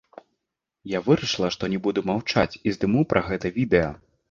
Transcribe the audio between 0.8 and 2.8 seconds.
Я вырашыла што не буду маўчаць і